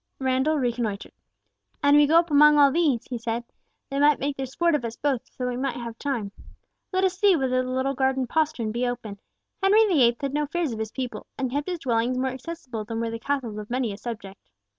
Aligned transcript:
Randall 0.17 0.57
reconnoitred. 0.57 1.13
"An 1.83 1.95
we 1.95 2.07
go 2.07 2.17
up 2.17 2.31
among 2.31 2.57
all 2.57 2.71
these," 2.71 3.05
he 3.05 3.19
said, 3.19 3.43
"they 3.91 3.99
might 3.99 4.17
make 4.17 4.35
their 4.35 4.47
sport 4.47 4.73
of 4.73 4.83
us 4.83 4.95
both, 4.95 5.27
so 5.27 5.43
that 5.43 5.51
we 5.51 5.57
might 5.57 5.75
have 5.75 5.95
time. 5.99 6.31
Let 6.91 7.03
us 7.03 7.19
see 7.19 7.35
whether 7.35 7.61
the 7.61 7.69
little 7.69 7.93
garden 7.93 8.25
postern 8.25 8.71
be 8.71 8.87
open." 8.87 9.19
Henry 9.61 9.85
VIII. 9.85 10.17
had 10.19 10.33
no 10.33 10.47
fears 10.47 10.71
of 10.71 10.79
his 10.79 10.91
people, 10.91 11.27
and 11.37 11.51
kept 11.51 11.69
his 11.69 11.77
dwellings 11.81 12.17
more 12.17 12.31
accessible 12.31 12.83
than 12.83 12.99
were 12.99 13.11
the 13.11 13.19
castles 13.19 13.59
of 13.59 13.69
many 13.69 13.93
a 13.93 13.97
subject. 13.99 14.49